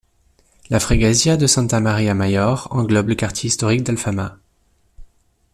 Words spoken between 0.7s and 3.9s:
La freguesia de Santa Maria Maior englobe le quartier historique